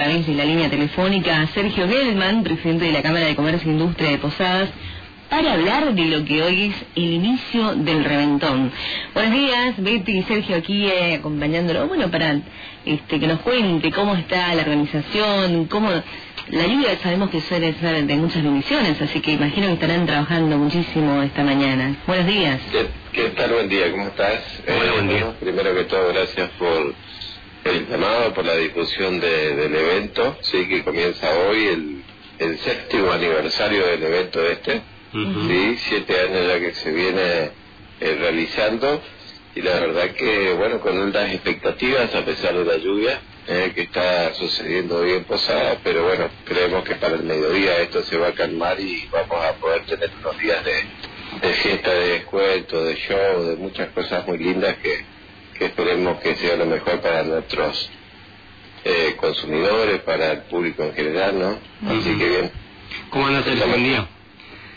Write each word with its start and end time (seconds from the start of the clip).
a 0.00 0.04
través 0.04 0.26
de 0.26 0.32
la 0.32 0.46
línea 0.46 0.70
telefónica 0.70 1.42
a 1.42 1.46
Sergio 1.48 1.86
Gelman, 1.86 2.42
presidente 2.42 2.86
de 2.86 2.92
la 2.92 3.02
Cámara 3.02 3.26
de 3.26 3.36
Comercio 3.36 3.68
e 3.68 3.74
Industria 3.74 4.12
de 4.12 4.16
Posadas, 4.16 4.70
para 5.28 5.52
hablar 5.52 5.94
de 5.94 6.04
lo 6.06 6.24
que 6.24 6.42
hoy 6.42 6.68
es 6.68 6.74
el 6.96 7.12
inicio 7.12 7.74
del 7.74 8.02
reventón. 8.02 8.72
Buenos 9.12 9.34
días, 9.34 9.74
Betty 9.76 10.20
y 10.20 10.22
Sergio 10.22 10.56
aquí 10.56 10.86
eh, 10.86 11.16
acompañándolo, 11.16 11.86
bueno, 11.86 12.10
para 12.10 12.40
este, 12.86 13.20
que 13.20 13.26
nos 13.26 13.40
cuente 13.40 13.92
cómo 13.92 14.14
está 14.14 14.54
la 14.54 14.62
organización, 14.62 15.66
cómo 15.66 15.90
la 15.90 16.66
lluvia 16.66 16.98
sabemos 17.02 17.28
que 17.28 17.42
suele 17.42 17.74
ser 17.74 18.06
de 18.06 18.16
muchas 18.16 18.42
bendiciones, 18.42 19.02
así 19.02 19.20
que 19.20 19.32
imagino 19.32 19.66
que 19.66 19.74
estarán 19.74 20.06
trabajando 20.06 20.56
muchísimo 20.56 21.20
esta 21.20 21.44
mañana. 21.44 21.94
Buenos 22.06 22.26
días. 22.26 22.58
¿Qué, 23.12 23.24
tal? 23.36 23.52
Buen 23.52 23.68
día, 23.68 23.90
¿cómo 23.90 24.06
estás? 24.06 24.62
Hola, 24.66 24.92
buen 24.92 25.08
día. 25.08 25.18
Eh, 25.18 25.32
primero 25.40 25.74
que 25.74 25.84
todo, 25.84 26.08
gracias 26.08 26.48
por 26.58 26.94
el 27.64 27.88
llamado, 27.88 28.32
por 28.34 28.44
la 28.44 28.56
difusión 28.56 29.20
del 29.20 29.74
evento, 29.74 30.36
sí, 30.42 30.66
que 30.68 30.82
comienza 30.82 31.30
hoy, 31.38 31.66
el, 31.66 32.04
el 32.38 32.58
séptimo 32.60 33.12
aniversario 33.12 33.86
del 33.86 34.02
evento 34.02 34.44
este, 34.46 34.82
sí, 35.48 35.76
siete 35.88 36.20
años 36.20 36.46
ya 36.46 36.60
que 36.60 36.72
se 36.74 36.90
viene 36.92 37.50
eh, 38.00 38.16
realizando, 38.18 39.02
y 39.54 39.62
la 39.62 39.80
verdad 39.80 40.10
que, 40.12 40.54
bueno, 40.54 40.80
con 40.80 40.96
unas 40.96 41.32
expectativas 41.34 42.14
a 42.14 42.24
pesar 42.24 42.54
de 42.54 42.64
la 42.64 42.76
lluvia 42.76 43.20
eh, 43.48 43.72
que 43.74 43.82
está 43.82 44.32
sucediendo 44.34 44.98
hoy 44.98 45.12
en 45.12 45.24
Posada, 45.24 45.80
pero 45.82 46.04
bueno, 46.04 46.30
creemos 46.44 46.84
que 46.84 46.94
para 46.94 47.16
el 47.16 47.24
mediodía 47.24 47.78
esto 47.78 48.02
se 48.04 48.16
va 48.16 48.28
a 48.28 48.32
calmar 48.32 48.78
y 48.80 49.08
vamos 49.10 49.44
a 49.44 49.56
poder 49.58 49.84
tener 49.86 50.10
unos 50.20 50.38
días 50.38 50.64
de, 50.64 50.84
de 51.48 51.54
fiesta, 51.54 51.92
de 51.92 52.08
descuento, 52.10 52.84
de 52.84 52.94
show, 52.94 53.42
de 53.42 53.56
muchas 53.56 53.90
cosas 53.90 54.24
muy 54.26 54.38
lindas 54.38 54.76
que 54.78 55.04
que 55.60 55.66
esperemos 55.66 56.18
que 56.20 56.36
sea 56.36 56.56
lo 56.56 56.64
mejor 56.64 57.02
para 57.02 57.22
nuestros 57.22 57.90
eh, 58.82 59.14
consumidores, 59.18 60.00
para 60.00 60.32
el 60.32 60.38
público 60.44 60.82
en 60.84 60.94
general, 60.94 61.38
¿no? 61.38 61.58
Así 61.86 62.16
que 62.16 62.28
bien. 62.30 62.50
¿Cómo 63.10 63.26
andas, 63.26 63.44
Sergio? 63.44 63.68
Buen 63.68 63.84
día. 63.84 64.06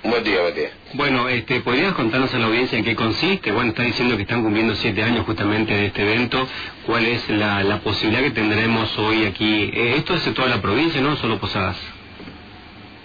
Buen 0.03 0.23
día, 0.25 0.41
buen 0.41 0.55
día. 0.55 0.71
Bueno, 0.91 1.29
este, 1.29 1.61
¿podrías 1.61 1.93
contarnos 1.93 2.33
a 2.33 2.37
la 2.37 2.47
audiencia 2.47 2.77
en 2.77 2.83
qué 2.83 2.97
consiste? 2.97 3.53
Bueno, 3.53 3.69
está 3.69 3.83
diciendo 3.83 4.17
que 4.17 4.23
están 4.23 4.43
cumpliendo 4.43 4.75
siete 4.75 5.01
años 5.01 5.25
justamente 5.25 5.73
de 5.73 5.85
este 5.85 6.01
evento. 6.01 6.45
¿Cuál 6.85 7.05
es 7.05 7.29
la, 7.29 7.63
la 7.63 7.79
posibilidad 7.79 8.21
que 8.21 8.31
tendremos 8.31 8.99
hoy 8.99 9.25
aquí? 9.25 9.71
Eh, 9.73 9.95
¿Esto 9.99 10.15
es 10.15 10.25
de 10.25 10.31
toda 10.33 10.49
la 10.49 10.61
provincia, 10.61 10.99
no 10.99 11.15
solo 11.15 11.39
Posadas? 11.39 11.77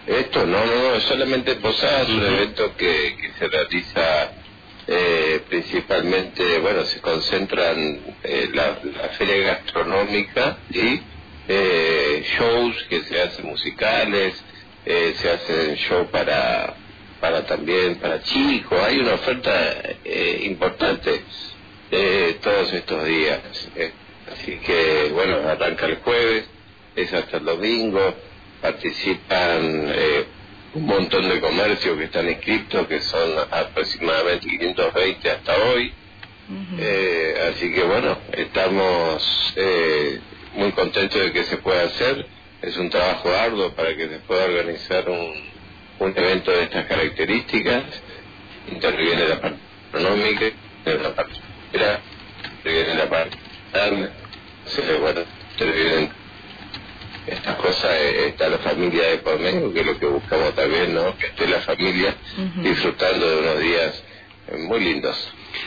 Esto 0.04 0.44
no, 0.46 0.66
no, 0.66 0.94
no, 0.94 1.00
solamente 1.02 1.54
Posadas, 1.54 2.08
es 2.08 2.14
un 2.16 2.26
evento 2.26 2.74
que, 2.76 3.16
que 3.20 3.32
se 3.38 3.46
realiza 3.46 4.32
eh, 4.90 5.42
principalmente, 5.50 6.58
bueno, 6.60 6.82
se 6.86 7.00
concentran 7.02 8.00
eh, 8.22 8.48
la, 8.54 8.76
feria 9.18 9.52
gastronómica 9.52 10.56
y 10.70 11.02
eh, 11.46 12.24
shows 12.38 12.86
que 12.88 13.02
se 13.02 13.20
hacen 13.20 13.46
musicales, 13.46 14.34
eh, 14.86 15.14
se 15.20 15.30
hacen 15.30 15.74
shows 15.74 16.08
para, 16.08 16.74
para 17.20 17.44
también 17.44 17.96
para 17.96 18.22
chicos, 18.22 18.80
hay 18.82 18.98
una 18.98 19.14
oferta 19.14 19.74
eh, 20.04 20.40
importante 20.44 21.22
eh, 21.90 22.38
todos 22.42 22.72
estos 22.72 23.04
días. 23.04 23.40
así 24.32 24.56
que, 24.56 25.10
bueno, 25.12 25.46
arranca 25.46 25.84
el 25.84 25.96
jueves, 25.96 26.46
es 26.96 27.12
hasta 27.12 27.36
el 27.36 27.44
domingo, 27.44 28.14
participan 28.62 29.92
un 30.74 30.86
montón 30.86 31.28
de 31.28 31.40
comercios 31.40 31.96
que 31.98 32.04
están 32.04 32.28
inscritos, 32.28 32.86
que 32.86 33.00
son 33.00 33.30
aproximadamente 33.50 34.46
520 34.48 35.30
hasta 35.30 35.56
hoy. 35.56 35.92
eh, 36.78 37.50
así 37.50 37.72
que 37.72 37.82
bueno, 37.82 38.18
estamos 38.32 39.52
eh, 39.56 40.20
muy 40.54 40.72
contentos 40.72 41.20
de 41.20 41.32
que 41.32 41.44
se 41.44 41.58
pueda 41.58 41.84
hacer. 41.84 42.26
Es 42.62 42.76
un 42.76 42.90
trabajo 42.90 43.30
arduo 43.30 43.72
para 43.72 43.94
que 43.96 44.08
se 44.08 44.18
pueda 44.20 44.44
organizar 44.44 45.08
un, 45.08 45.34
un 46.00 46.16
evento 46.16 46.50
de 46.50 46.64
estas 46.64 46.86
características. 46.86 47.84
Interviene 48.70 49.28
la 49.28 49.40
parte 49.40 49.58
económica, 49.90 50.46
la 50.84 51.14
parte 51.14 51.34
interviene 52.58 52.94
la 52.94 53.08
parte 53.08 53.38
cosas 54.98 56.07
familia 58.58 59.02
de 59.08 59.18
por 59.18 59.38
medio, 59.38 59.72
que 59.72 59.80
es 59.80 59.86
lo 59.86 59.98
que 59.98 60.06
buscamos 60.06 60.54
también, 60.54 60.94
¿no? 60.94 61.16
Que 61.18 61.26
esté 61.26 61.46
la 61.48 61.60
familia 61.60 62.14
disfrutando 62.62 63.28
de 63.28 63.36
unos 63.40 63.60
días 63.60 64.02
eh, 64.48 64.56
muy 64.58 64.80
lindos. 64.80 65.16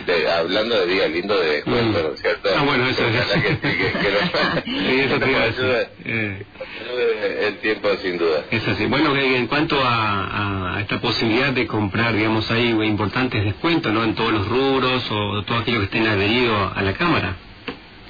De, 0.06 0.32
hablando 0.32 0.80
de 0.80 0.94
días 0.94 1.10
lindos 1.10 1.40
de 1.42 1.48
descuento, 1.54 2.02
¿no 2.04 2.14
es 2.14 2.22
cierto? 2.22 2.50
Ah, 2.56 2.64
bueno, 2.64 2.88
eso 2.88 3.04
es. 3.08 3.26
Que, 3.42 3.58
que, 3.58 3.78
que, 3.78 3.92
que 3.92 4.12
nos, 4.12 4.64
Sí, 4.64 5.00
eso 5.02 5.20
te 5.20 5.30
iba 5.30 5.42
a 5.42 5.46
decir. 5.48 5.64
ayude, 5.66 5.88
Eh, 6.06 6.46
ayude 6.90 7.48
el 7.48 7.58
tiempo 7.58 7.90
sin 8.02 8.18
duda. 8.18 8.46
es 8.52 8.68
así. 8.68 8.86
Bueno, 8.86 9.16
en 9.18 9.48
cuanto 9.48 9.80
a, 9.84 10.76
a 10.78 10.82
esta 10.82 11.02
posibilidad 11.02 11.52
de 11.52 11.66
comprar, 11.68 12.16
digamos, 12.16 12.50
hay 12.52 12.70
importantes 12.70 13.44
descuentos, 13.44 13.92
¿no? 13.92 14.04
En 14.04 14.16
todos 14.16 14.32
los 14.32 14.48
rubros 14.48 15.04
o 15.12 15.44
todo 15.44 15.58
aquello 15.58 15.80
que 15.80 15.86
estén 15.86 16.08
adherido 16.08 16.72
a 16.74 16.82
la 16.82 16.94
Cámara. 16.94 17.36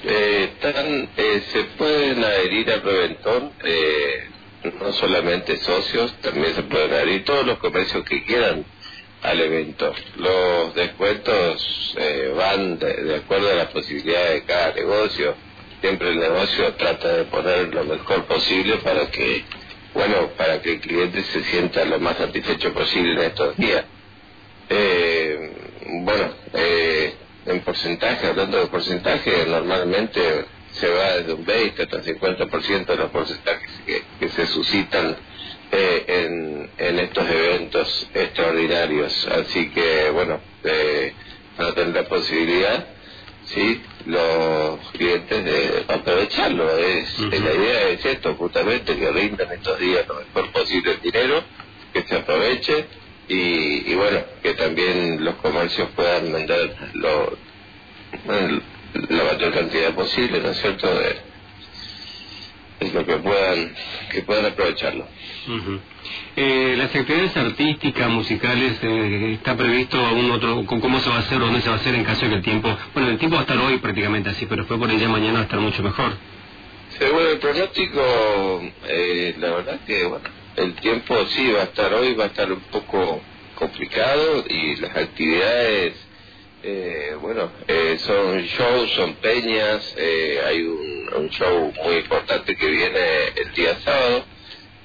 Eh, 0.03 0.50
están, 0.53 1.09
eh, 1.16 1.44
se 1.53 1.63
pueden 1.78 2.24
adherir 2.24 2.69
al 2.72 2.81
Reventón, 2.81 3.52
eh, 3.63 4.30
no 4.64 4.94
solamente 4.94 5.58
socios, 5.58 6.14
también 6.22 6.54
se 6.56 6.64
pueden 6.64 6.92
adherir 6.92 7.26
todos 7.26 7.46
los 7.46 7.58
comercios 7.60 8.04
que 8.06 8.24
quieran 8.24 8.64
al 9.22 9.40
evento. 9.40 9.94
Los 10.18 10.74
descuentos 10.76 11.96
eh, 11.98 12.34
van 12.36 12.80
de, 12.80 12.94
de 13.04 13.16
acuerdo 13.16 13.52
a 13.52 13.56
las 13.56 13.68
posibilidades 13.68 14.42
de 14.42 14.44
cada 14.44 14.74
negocio. 14.74 15.36
Siempre 15.82 16.10
el 16.10 16.20
negocio 16.20 16.74
trata 16.74 17.08
de 17.08 17.24
poner 17.26 17.74
lo 17.74 17.84
mejor 17.86 18.26
posible 18.26 18.78
para 18.78 19.08
que, 19.10 19.44
bueno, 19.94 20.30
para 20.38 20.62
que 20.62 20.74
el 20.74 20.80
cliente 20.80 21.24
se 21.24 21.44
sienta 21.44 21.84
lo 21.86 22.00
más 22.00 22.18
satisfecho 22.18 22.74
posible 22.74 23.14
en 23.14 23.22
estos 23.22 23.58
días. 23.58 23.86
Eh, 24.70 25.52
bueno, 26.04 26.30
eh, 26.54 26.91
en 27.51 27.62
porcentaje, 27.62 28.28
hablando 28.28 28.59
de 28.59 28.67
porcentaje, 28.67 29.45
normalmente 29.47 30.45
se 30.73 30.88
va 30.89 31.17
desde 31.17 31.34
un 31.34 31.45
20 31.45 31.84
hasta 31.84 31.97
un 31.97 32.03
50% 32.03 32.85
de 32.85 32.95
los 32.95 33.12
porcentajes 33.12 33.69
que, 33.85 34.03
que 34.19 34.29
se 34.29 34.47
suscitan 34.47 35.16
eh, 35.72 36.06
en, 36.07 36.69
en 36.78 37.00
estos 37.00 37.29
eventos 37.29 38.09
extraordinarios. 38.13 39.28
Así 39.28 39.69
que, 39.69 40.09
bueno, 40.12 40.39
eh, 40.63 41.13
van 41.57 41.67
a 41.67 41.73
tener 41.73 41.95
la 41.95 42.09
posibilidad, 42.09 42.85
sí, 43.45 43.81
los 44.06 44.79
clientes 44.91 45.45
de 45.45 45.85
aprovecharlo. 45.88 46.78
Es. 46.78 47.19
La 47.19 47.53
idea 47.53 47.88
es 47.89 48.06
esto, 48.06 48.35
justamente, 48.35 48.95
que 48.97 49.12
rindan 49.12 49.51
estos 49.51 49.79
días 49.79 50.07
lo 50.07 50.16
mejor 50.16 50.51
posible 50.51 50.91
el 50.94 51.01
dinero, 51.01 51.44
que 51.94 52.03
se 52.03 52.16
aproveche 52.16 52.85
y, 53.28 53.92
y 53.92 53.96
bueno, 53.96 54.20
que 54.42 54.54
también 54.56 55.24
los 55.24 55.36
comercios 55.36 55.90
puedan 55.96 56.32
vender 56.32 56.76
lo, 56.94 57.38
bueno, 58.26 58.62
la 59.09 59.24
mayor 59.24 59.54
cantidad 59.54 59.94
posible, 59.94 60.42
¿no 60.42 60.50
es 60.50 60.58
cierto? 60.59 60.94
De, 60.94 61.31
es 62.81 62.94
lo 62.94 63.06
que 63.06 63.18
puedan, 63.18 63.76
que 64.12 64.22
puedan 64.24 64.46
aprovecharlo. 64.46 65.08
Ujú. 65.48 65.80
Eh, 66.36 66.76
las 66.78 66.94
actividades 66.96 67.38
artísticas, 67.38 68.10
musicales, 68.10 68.80
eh, 68.81 69.34
¿está 69.34 69.56
previsto 69.56 70.04
algún 70.04 70.31
otro, 70.31 70.66
con 70.66 70.81
cómo 70.81 71.00
se 71.00 71.10
va 71.10 71.18
a 71.18 71.20
hacer 71.20 71.40
o 71.42 71.46
dónde 71.46 71.62
se 71.62 71.70
va 71.70 71.76
a 71.76 71.78
hacer 71.78 71.94
en 71.94 72.04
caso 72.04 72.22
de 72.22 72.30
que 72.30 72.36
el 72.38 72.42
tiempo, 72.42 72.76
bueno, 72.94 73.10
el 73.10 73.18
tiempo 73.20 73.36
va 73.36 73.42
a 73.42 73.44
estar 73.44 73.58
hoy 73.60 73.78
prácticamente 73.78 74.30
así, 74.31 74.46
pero 74.48 74.64
después 74.64 74.80
por 74.80 74.90
el 74.90 74.98
día 74.98 75.08
de 75.08 75.14
mañana 75.14 75.34
va 75.34 75.40
a 75.42 75.44
estar 75.44 75.60
mucho 75.60 75.84
mejor? 75.84 76.14
Según 76.98 77.22
el 77.22 77.38
pronóstico, 77.38 78.62
eh, 78.88 79.36
la 79.38 79.52
verdad 79.52 79.80
que 79.86 80.06
bueno, 80.06 80.26
el 80.56 80.73
tiempo 80.75 81.16
sí 81.28 81.51
va 81.51 81.62
a 81.62 81.66
estar 81.66 81.94
hoy, 81.94 82.13
va 82.13 82.25
a 82.25 82.28
estar 82.28 82.51
un 82.51 82.62
poco 82.72 83.22
complicado 83.56 84.44
y 84.47 84.75
las 84.78 84.95
actividades, 84.95 85.94
eh, 86.63 87.16
bueno, 87.22 87.51
eh, 87.67 87.97
son 88.00 88.41
shows, 88.44 88.91
son 88.91 89.13
peñas, 89.16 89.94
eh, 89.97 90.41
hay 90.45 90.62
un, 90.63 91.09
un 91.16 91.29
show 91.29 91.73
muy 91.84 91.95
importante 91.97 92.56
que 92.56 92.67
viene 92.67 93.28
el 93.35 93.51
día 93.53 93.78
sábado, 93.79 94.25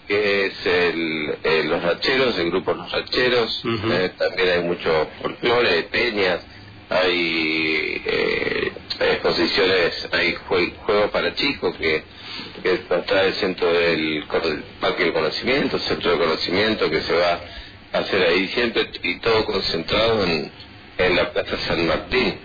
que 0.09 0.47
es 0.47 0.67
el, 0.67 1.37
eh, 1.43 1.65
Los 1.65 1.83
Racheros, 1.83 2.39
el 2.39 2.51
grupo 2.51 2.73
Los 2.75 2.91
Racheros, 2.93 3.63
eh, 3.91 4.11
también 4.17 4.49
hay 4.51 4.63
mucho 4.63 5.09
folclore, 5.21 5.83
peñas, 5.85 6.41
hay 6.89 8.03
eh, 8.07 8.73
exposiciones, 9.01 10.09
hay 10.13 10.35
jue- 10.49 10.75
juegos 10.85 11.11
para 11.11 11.35
chicos 11.35 11.75
que, 11.77 12.03
que 12.63 12.73
está 12.73 13.25
el 13.25 13.35
centro 13.35 13.73
del, 13.73 14.25
Parque 14.81 15.05
del 15.05 15.13
Conocimiento, 15.13 15.79
centro 15.81 16.13
de 16.13 16.19
conocimiento 16.19 16.91
que 16.91 17.01
se 17.03 17.13
va 17.15 17.41
a 17.93 17.99
hacer 17.99 18.23
ahí 18.27 18.49
siempre 18.49 18.89
y 19.03 19.17
todo 19.21 19.45
concentrado 19.45 20.25
en, 20.25 20.51
en 20.99 21.17
la 21.17 21.33
Plaza 21.33 21.57
San 21.67 21.87
Martín. 21.87 22.39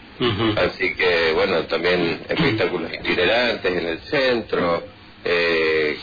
Así 0.58 0.94
que, 0.96 1.32
bueno, 1.34 1.62
también 1.64 2.22
espectáculos 2.30 2.92
itinerantes 2.94 3.72
en 3.76 3.88
el 3.88 4.00
centro, 4.02 4.84
eh, 5.26 5.98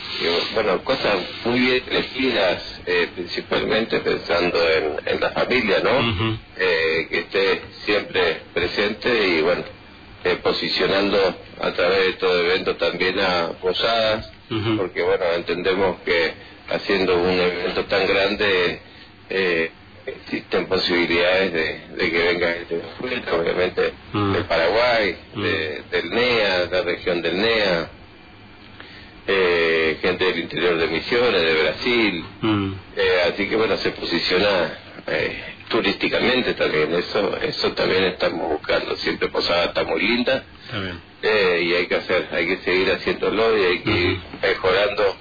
bueno, 0.53 0.83
cosas 0.83 1.15
muy 1.45 1.59
bien 1.59 1.83
elegidas, 1.89 2.81
eh, 2.85 3.07
principalmente 3.15 3.99
pensando 3.99 4.57
en, 4.69 4.95
en 5.05 5.19
la 5.21 5.29
familia, 5.31 5.79
¿no? 5.83 5.99
Eh, 6.57 7.07
que 7.09 7.17
esté 7.19 7.61
siempre 7.85 8.41
presente 8.53 9.27
y, 9.27 9.41
bueno, 9.41 9.63
eh, 10.23 10.37
posicionando 10.43 11.17
a 11.61 11.71
través 11.71 12.05
de 12.05 12.13
todo 12.13 12.39
evento 12.39 12.75
también 12.75 13.19
a 13.19 13.49
Posadas 13.61 14.31
porque 14.77 15.03
bueno, 15.03 15.25
entendemos 15.35 16.01
que 16.01 16.33
haciendo 16.69 17.15
un 17.21 17.39
evento 17.39 17.85
tan 17.85 18.07
grande 18.07 18.79
eh, 19.29 19.71
existen 20.05 20.65
posibilidades 20.65 21.53
de, 21.95 22.11
que 22.11 22.17
venga 22.17 22.53
gente 22.53 22.77
de 22.77 22.83
afuera, 22.83 23.35
obviamente 23.35 23.93
mm. 24.11 24.33
de 24.33 24.43
Paraguay, 24.45 25.17
mm. 25.35 25.41
del 25.91 26.09
NEA, 26.09 26.65
de 26.65 26.77
la 26.77 26.81
región 26.81 27.21
del 27.21 27.39
NEA, 27.39 27.89
eh, 29.27 29.97
gente 30.01 30.25
del 30.25 30.39
interior 30.39 30.77
de 30.77 30.87
Misiones, 30.87 31.41
de 31.41 31.61
Brasil, 31.61 32.25
mm. 32.41 32.73
eh, 32.97 33.21
así 33.31 33.47
que 33.47 33.55
bueno, 33.55 33.77
se 33.77 33.91
posiciona 33.91 34.79
eh, 35.05 35.48
turísticamente 35.69 36.53
también, 36.55 36.93
eso 36.95 37.37
eso 37.37 37.71
también 37.73 38.03
estamos 38.05 38.49
buscando, 38.49 38.95
siempre 38.97 39.29
Posada 39.29 39.65
está 39.65 39.83
muy 39.83 40.01
linda 40.01 40.43
eh, 41.21 41.61
y 41.63 41.73
hay 41.73 41.87
que 41.87 41.95
hacer, 41.95 42.27
hay 42.31 42.47
que 42.47 42.57
seguir 42.57 42.91
haciéndolo 42.91 43.57
y 43.57 43.65
hay 43.65 43.79
que 43.79 43.91
ir 43.91 44.19
mejorando 44.41 45.15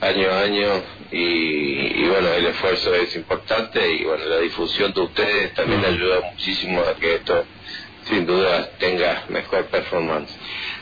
año 0.00 0.30
a 0.30 0.40
año 0.42 0.68
y, 1.12 2.08
bueno, 2.08 2.32
el 2.32 2.46
esfuerzo 2.46 2.94
es 2.94 3.14
importante 3.14 3.80
y 3.94 4.04
bueno, 4.04 4.24
la 4.24 4.38
difusión 4.38 4.92
de 4.92 5.00
ustedes 5.02 5.54
también 5.54 5.84
ayuda 5.84 6.20
muchísimo 6.32 6.80
a 6.80 6.94
que 6.94 7.16
esto 7.16 7.44
sin 8.12 8.26
duda 8.26 8.68
tenga 8.78 9.24
mejor 9.30 9.64
performance. 9.66 10.30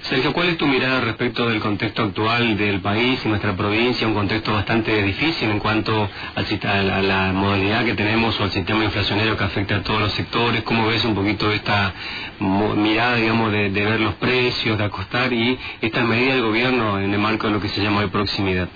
Sergio, 0.02 0.32
¿cuál 0.32 0.48
es 0.48 0.58
tu 0.58 0.66
mirada 0.66 1.00
respecto 1.00 1.48
del 1.48 1.60
contexto 1.60 2.02
actual 2.02 2.56
del 2.56 2.80
país 2.80 3.20
y 3.24 3.28
nuestra 3.28 3.54
provincia? 3.54 4.06
Un 4.06 4.14
contexto 4.14 4.52
bastante 4.52 5.00
difícil 5.02 5.48
en 5.48 5.60
cuanto 5.60 6.08
a 6.34 6.82
la, 6.82 7.32
modalidad 7.32 7.84
que 7.84 7.94
tenemos 7.94 8.38
o 8.40 8.44
al 8.44 8.50
sistema 8.50 8.82
inflacionario 8.84 9.36
que 9.36 9.44
afecta 9.44 9.76
a 9.76 9.82
todos 9.82 10.00
los 10.00 10.12
sectores. 10.12 10.62
¿Cómo 10.64 10.88
ves 10.88 11.04
un 11.04 11.14
poquito 11.14 11.52
esta 11.52 11.92
mirada, 12.40 13.16
digamos, 13.16 13.52
de, 13.52 13.70
de 13.70 13.84
ver 13.84 14.00
los 14.00 14.14
precios, 14.14 14.76
de 14.76 14.84
acostar 14.84 15.32
y 15.32 15.56
esta 15.80 16.02
medida 16.02 16.32
del 16.32 16.42
gobierno 16.42 16.98
en 16.98 17.12
el 17.12 17.20
marco 17.20 17.46
de 17.46 17.52
lo 17.52 17.60
que 17.60 17.68
se 17.68 17.80
llama 17.80 18.00
de 18.00 18.08
proximidad? 18.08 18.68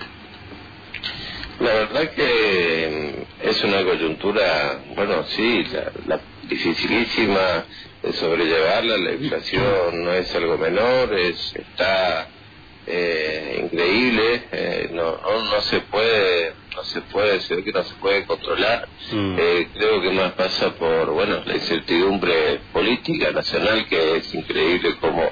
La 1.59 1.73
verdad 1.73 2.09
que 2.11 3.25
es 3.41 3.63
una 3.63 3.83
coyuntura, 3.83 4.79
bueno, 4.95 5.23
sí, 5.23 5.65
la, 6.05 6.19
dificilísima 6.47 7.65
de 8.01 8.13
sobrellevarla, 8.13 8.97
la 8.97 9.11
inflación 9.13 10.03
no 10.03 10.13
es 10.13 10.33
algo 10.35 10.57
menor, 10.57 11.13
es 11.13 11.55
está 11.55 12.27
eh, 12.87 13.61
increíble, 13.63 14.43
eh, 14.51 14.89
no, 14.91 15.17
no, 15.21 15.61
se 15.61 15.81
puede, 15.81 16.53
no 16.75 16.83
se 16.83 17.01
puede, 17.01 17.41
se 17.41 17.63
que 17.63 17.71
no 17.71 17.83
se 17.83 17.95
puede 17.95 18.25
controlar. 18.25 18.87
Mm. 19.11 19.35
Eh, 19.39 19.67
creo 19.73 20.01
que 20.01 20.11
más 20.11 20.33
pasa 20.33 20.75
por, 20.75 21.11
bueno, 21.11 21.41
la 21.45 21.55
incertidumbre 21.55 22.59
política 22.71 23.31
nacional 23.31 23.87
que 23.87 24.17
es 24.17 24.33
increíble 24.33 24.95
como 24.97 25.31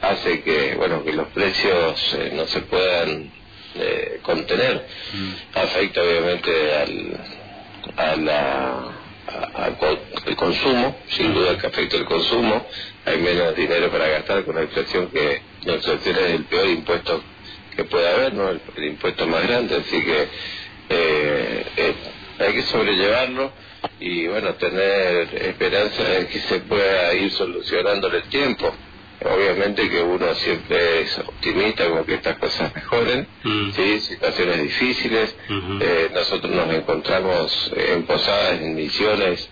hace 0.00 0.42
que, 0.42 0.74
bueno, 0.76 1.04
que 1.04 1.12
los 1.12 1.28
precios 1.28 2.16
no 2.32 2.46
se 2.46 2.60
puedan 2.62 3.30
eh, 3.76 4.18
contener. 4.22 4.86
Mm. 5.12 5.58
Afecta 5.58 6.02
obviamente 6.02 6.74
al, 6.74 7.20
a 7.96 8.16
la, 8.16 8.99
al 9.54 10.36
consumo, 10.36 10.96
sin 11.08 11.30
mm. 11.30 11.34
duda 11.34 11.58
que 11.58 11.66
afecta 11.66 11.96
el 11.96 12.04
consumo. 12.04 12.66
Hay 13.04 13.18
menos 13.18 13.54
dinero 13.56 13.90
para 13.90 14.08
gastar 14.08 14.44
con 14.44 14.56
la 14.56 14.62
inflación 14.62 15.08
que 15.08 15.42
la 15.64 15.74
inflación 15.74 16.16
es 16.16 16.30
el 16.32 16.44
peor 16.44 16.68
impuesto 16.68 17.22
que 17.74 17.84
puede 17.84 18.08
haber, 18.08 18.34
¿no? 18.34 18.48
el, 18.48 18.60
impuesto 18.84 19.26
más 19.26 19.42
grande, 19.46 19.76
así 19.76 20.02
que 20.02 20.28
eh, 20.88 21.64
eh, 21.76 21.94
hay 22.38 22.52
que 22.52 22.62
sobrellevarlo 22.62 23.52
y 24.00 24.26
bueno, 24.26 24.54
tener 24.54 25.34
esperanza 25.34 26.02
de 26.02 26.26
que 26.26 26.40
se 26.40 26.60
pueda 26.60 27.14
ir 27.14 27.30
solucionando 27.30 28.08
el 28.08 28.22
tiempo 28.24 28.74
obviamente 29.24 29.88
que 29.88 30.02
uno 30.02 30.34
siempre 30.34 31.02
es 31.02 31.18
optimista 31.18 31.88
con 31.88 32.04
que 32.04 32.14
estas 32.14 32.38
cosas 32.38 32.74
mejoren, 32.74 33.26
mm. 33.42 33.70
¿sí? 33.72 34.00
situaciones 34.00 34.62
difíciles. 34.62 35.36
eh, 35.80 36.10
nosotros 36.14 36.52
nos 36.52 36.72
encontramos 36.74 37.72
en 37.76 38.04
posadas, 38.04 38.60
en 38.60 38.74
misiones, 38.74 39.48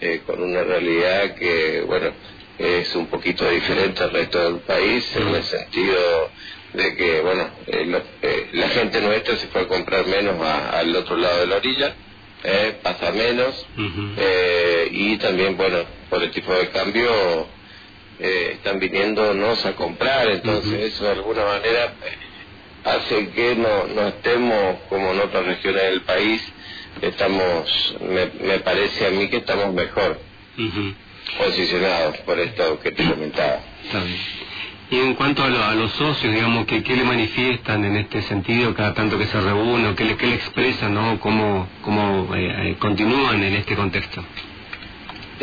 eh, 0.00 0.22
con 0.26 0.42
una 0.42 0.62
realidad 0.62 1.34
que, 1.36 1.82
bueno, 1.86 2.10
es 2.58 2.94
un 2.96 3.06
poquito 3.06 3.48
diferente 3.48 4.02
al 4.02 4.10
resto 4.10 4.38
del 4.42 4.60
país, 4.60 5.16
en 5.16 5.28
el 5.28 5.42
sentido 5.44 6.30
de 6.72 6.96
que, 6.96 7.20
bueno, 7.20 7.48
eh, 7.66 8.48
la 8.52 8.68
gente 8.70 9.00
nuestra 9.00 9.36
se 9.36 9.46
fue 9.48 9.62
a 9.62 9.68
comprar 9.68 10.06
menos 10.06 10.40
al 10.40 10.94
otro 10.96 11.16
lado 11.16 11.40
de 11.40 11.46
la 11.46 11.56
orilla. 11.56 11.94
pasa 12.82 13.12
menos 13.12 13.66
y 14.90 15.16
también 15.18 15.56
bueno 15.56 15.78
por 16.10 16.20
el 16.22 16.30
tipo 16.32 16.52
de 16.52 16.68
cambio 16.70 17.46
eh, 18.22 18.52
están 18.54 18.78
viniéndonos 18.78 19.66
a 19.66 19.72
comprar, 19.74 20.28
entonces 20.28 20.94
eso 20.94 21.04
de 21.04 21.10
alguna 21.10 21.44
manera 21.44 21.86
eh, 21.86 22.18
hace 22.84 23.28
que 23.30 23.56
no, 23.56 23.86
no 23.88 24.08
estemos 24.08 24.76
como 24.88 25.12
en 25.12 25.20
otras 25.20 25.44
regiones 25.44 25.82
del 25.82 26.02
país, 26.02 26.40
estamos, 27.00 27.96
me, 28.00 28.46
me 28.46 28.60
parece 28.60 29.06
a 29.06 29.10
mí 29.10 29.28
que 29.28 29.38
estamos 29.38 29.74
mejor 29.74 30.20
posicionados 31.38 32.18
por 32.18 32.38
esto 32.38 32.78
que 32.80 32.92
te 32.92 33.04
comentaba. 33.04 33.60
Y 34.90 34.96
en 34.98 35.14
cuanto 35.14 35.42
a, 35.42 35.74
los 35.74 35.90
socios, 35.92 36.34
digamos, 36.34 36.66
¿qué, 36.66 36.82
¿qué, 36.82 36.94
le 36.94 37.04
manifiestan 37.04 37.84
en 37.84 37.96
este 37.96 38.22
sentido 38.22 38.74
cada 38.74 38.92
tanto 38.94 39.18
que 39.18 39.26
se 39.26 39.40
reúnen? 39.40 39.96
¿Qué 39.96 40.04
le, 40.04 40.16
qué 40.16 40.26
le 40.26 40.34
expresan? 40.34 40.92
¿no? 40.92 41.18
¿Cómo, 41.18 41.66
cómo 41.82 42.34
eh, 42.36 42.76
continúan 42.78 43.42
en 43.42 43.54
este 43.54 43.74
contexto? 43.74 44.22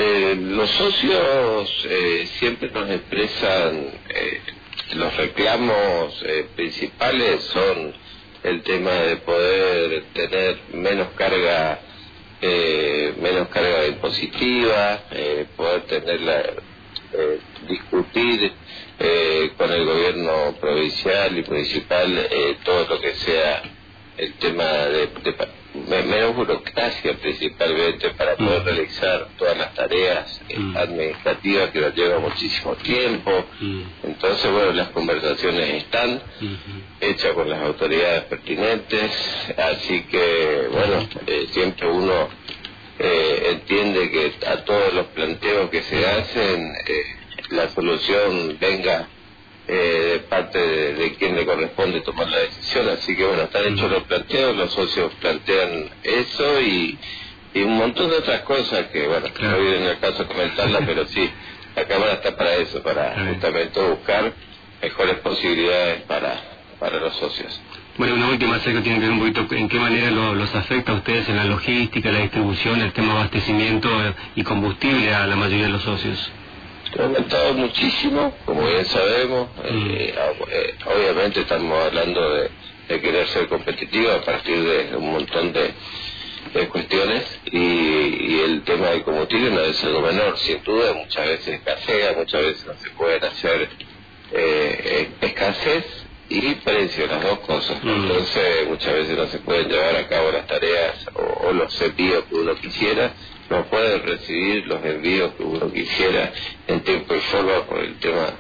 Eh, 0.02 0.34
los 0.40 0.70
socios 0.70 1.86
eh, 1.90 2.26
siempre 2.40 2.72
nos 2.72 2.90
expresan, 2.90 3.92
eh, 4.08 4.42
los 4.94 5.14
reclamos 5.18 6.24
principales 6.56 7.44
son 7.44 7.94
el 8.44 8.64
tema 8.64 8.92
de 8.92 9.18
poder 9.18 10.06
tener 10.14 10.58
menos 10.72 11.10
carga, 11.18 11.82
menos 12.42 13.50
carga 13.50 13.88
impositiva, 13.88 15.04
poder 15.58 15.82
tener 15.82 16.22
la, 16.22 16.44
discutir 17.68 18.54
con 19.58 19.70
el 19.70 19.86
gobierno 19.86 20.56
provincial 20.62 21.38
y 21.38 21.44
municipal 21.44 22.30
todo 22.64 22.88
lo 22.88 23.02
que 23.02 23.16
sea 23.16 23.64
el 24.20 24.34
tema 24.34 24.66
de, 24.66 25.10
menos 25.88 26.36
burocracia 26.36 27.14
principalmente 27.16 28.10
para 28.12 28.36
poder 28.36 28.62
mm. 28.62 28.66
realizar 28.66 29.28
todas 29.38 29.58
las 29.58 29.74
tareas 29.74 30.42
eh, 30.50 30.60
mm. 30.60 30.78
administrativas 30.78 31.70
que 31.70 31.80
nos 31.80 31.96
lleva 31.96 32.20
muchísimo 32.20 32.76
tiempo. 32.76 33.46
Mm. 33.62 33.82
Entonces, 34.04 34.52
bueno, 34.52 34.74
las 34.74 34.90
conversaciones 34.90 35.84
están 35.84 36.20
mm-hmm. 36.20 36.84
hechas 37.02 37.34
con 37.34 37.50
las 37.50 37.62
autoridades 37.62 38.24
pertinentes, 38.24 39.12
así 39.58 40.04
que, 40.04 40.68
bueno, 40.72 41.08
eh, 41.26 41.48
siempre 41.52 41.90
uno 41.90 42.28
eh, 43.00 43.48
entiende 43.52 44.12
que 44.12 44.34
a 44.48 44.58
todos 44.66 44.94
los 44.94 45.06
planteos 45.08 45.70
que 45.70 45.82
se 45.84 46.06
hacen, 46.06 46.74
la 47.52 47.70
solución 47.70 48.58
venga 48.60 49.08
eh, 49.72 50.10
de 50.14 50.20
parte 50.22 50.58
de, 50.58 51.14
quien 51.14 51.36
le 51.36 51.46
corresponde 51.46 52.02
tomar 52.02 52.28
la 52.28 52.40
decisión. 52.40 52.90
Así 52.90 53.16
que 53.16 53.24
bueno, 53.24 53.44
están 53.44 53.72
hechos 53.72 53.92
los 53.92 54.04
planteos, 54.04 54.56
los 54.56 54.72
socios 54.72 55.14
plantean 55.22 55.92
eso 56.02 56.60
y, 56.60 56.98
y 57.54 57.62
un 57.62 57.78
montón 57.78 58.10
de 58.10 58.18
otras 58.18 58.42
cosas 58.42 58.88
que, 58.88 59.08
bueno, 59.08 59.28
no 59.40 59.60
viene 59.60 59.78
en 59.78 59.84
el 59.84 60.00
caso 60.00 60.26
comentarlas, 60.28 60.82
pero 60.88 61.06
sí, 61.06 61.30
la 61.76 61.86
Cámara 61.86 62.14
está 62.14 62.36
para 62.36 62.56
eso, 62.56 62.82
para 62.82 63.16
justamente 63.28 63.80
buscar 63.80 64.34
mejores 64.82 65.16
posibilidades 65.18 66.02
para, 66.04 66.42
para 66.80 67.00
los 67.00 67.14
socios. 67.18 67.62
Bueno, 68.00 68.16
una 68.16 68.30
última 68.30 68.58
sé 68.60 68.74
que 68.74 68.82
tiene 68.82 69.00
que 69.00 69.06
ver 69.06 69.12
un 69.12 69.20
poquito 69.20 69.56
en 69.56 69.70
qué 69.70 69.80
manera 69.80 70.10
los 70.10 70.56
afecta 70.56 70.94
a 70.94 70.96
ustedes 70.96 71.30
en 71.30 71.36
la 71.36 71.44
logística, 71.44 72.12
la 72.12 72.22
distribución, 72.22 72.82
el 72.82 72.94
tema 72.94 73.14
de 73.14 73.20
abastecimiento 73.20 73.90
y 74.36 74.44
combustible 74.44 75.14
a 75.14 75.28
la 75.28 75.36
mayoría 75.36 75.66
de 75.66 75.74
los 75.74 75.84
socios 75.84 76.32
ha 76.98 77.04
aumentado 77.04 77.54
muchísimo, 77.54 78.34
como 78.46 78.66
bien 78.66 78.86
sabemos. 78.86 79.50
Eh, 79.64 80.14
eh, 80.52 80.76
obviamente 80.86 81.42
estamos 81.42 81.86
hablando 81.86 82.36
de, 82.36 82.50
querer 82.88 83.28
ser 83.28 83.48
competitivo 83.48 84.12
a 84.12 84.22
partir 84.22 84.64
de 84.64 84.96
un 84.96 85.12
montón 85.12 85.54
de, 85.54 85.74
cuestiones 86.70 87.40
y, 87.52 88.40
el 88.40 88.64
tema 88.64 88.88
del 88.88 89.04
combustible 89.04 89.52
no 89.52 89.62
es 89.62 89.84
algo 89.84 90.02
menor, 90.02 90.38
sin 90.40 90.64
duda, 90.64 90.94
muchas 90.94 91.28
veces 91.28 91.56
escasea, 91.56 92.14
muchas 92.18 92.42
veces 92.42 92.66
no 92.66 92.74
se 92.74 92.90
pueden 92.92 93.24
hacer 93.24 93.70
eh, 94.32 95.10
escasez 95.22 95.86
y 96.30 96.56
precio, 96.56 97.06
las 97.06 97.22
dos 97.22 97.40
cosas. 97.40 97.78
Entonces, 97.84 98.68
muchas 98.68 98.94
veces 98.94 99.18
no 99.18 99.28
se 99.28 99.38
pueden 99.40 99.70
llevar 99.70 99.96
a 99.96 100.08
cabo 100.08 100.32
las 100.32 100.48
tareas 100.48 101.08
o, 101.14 101.48
o 101.48 101.54
los 101.54 101.80
envíos 101.82 102.24
que 102.26 102.36
uno 102.36 102.56
quisiera 102.56 103.14
no 103.50 103.66
puede 103.66 104.00
recibir 104.00 104.68
los 104.68 104.84
envíos 104.84 105.34
que 105.34 105.44
uno 105.44 105.72
quisiera 105.72 106.32
en 106.68 106.82
tiempo 106.82 107.16
y 107.16 107.20
forma 107.20 107.66
por 107.66 107.80
el 107.80 107.96
tema, 108.00 108.34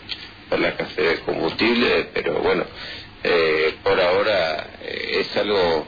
por 0.50 0.60
la 0.60 0.70
escasez 0.70 0.96
de 0.98 1.20
combustible, 1.22 2.10
pero 2.14 2.40
bueno, 2.40 2.66
eh, 3.24 3.76
por 3.84 4.00
ahora 4.00 4.70
eh, 4.82 5.18
es 5.22 5.38
algo 5.38 5.88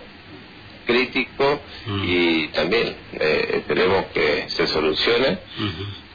crítico 0.85 1.59
mm. 1.85 2.03
y 2.05 2.47
también 2.49 2.95
eh, 3.13 3.49
esperemos 3.53 4.05
que 4.13 4.45
se 4.49 4.67
solucione 4.67 5.37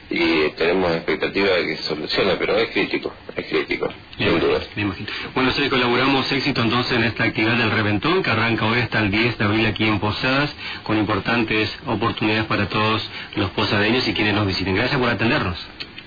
y 0.09 0.49
tenemos 0.51 0.91
expectativa 0.93 1.49
de 1.55 1.65
que 1.67 1.75
se 1.77 1.83
solucione, 1.83 2.35
pero 2.37 2.57
es 2.57 2.69
crítico, 2.69 3.13
es 3.35 3.45
crítico, 3.47 3.87
Me 4.17 4.29
sin 4.29 4.39
duda. 4.39 4.59
me 4.75 4.81
imagino. 4.83 5.09
Bueno, 5.35 5.51
Sergio, 5.51 5.69
colaboramos 5.71 6.31
éxito 6.31 6.61
entonces 6.61 6.93
en 6.97 7.03
esta 7.03 7.25
actividad 7.25 7.55
del 7.57 7.71
Reventón 7.71 8.23
que 8.23 8.29
arranca 8.31 8.65
hoy 8.65 8.79
hasta 8.79 8.99
el 8.99 9.11
10 9.11 9.37
de 9.37 9.45
abril 9.45 9.65
aquí 9.65 9.83
en 9.85 9.99
Posadas 9.99 10.55
con 10.83 10.97
importantes 10.97 11.77
oportunidades 11.85 12.45
para 12.45 12.67
todos 12.69 13.09
los 13.35 13.49
posadeños 13.51 14.07
y 14.07 14.13
quienes 14.13 14.33
nos 14.33 14.47
visiten. 14.47 14.75
Gracias 14.75 14.99
por 14.99 15.09
atendernos. 15.09 15.57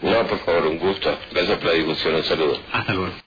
No, 0.02 0.26
por 0.26 0.38
favor, 0.46 0.66
un 0.66 0.78
gusto. 0.78 1.18
Gracias 1.30 1.58
por 1.58 1.66
la 1.66 1.72
discusión, 1.72 2.14
un 2.14 2.24
saludo. 2.24 2.58
Hasta 2.72 2.94
luego. 2.94 3.12